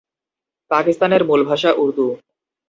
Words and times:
পাকিস্তানের 0.71 1.21
মূল 1.23 1.41
ভাষা 1.43 1.69
উর্দু। 1.73 2.05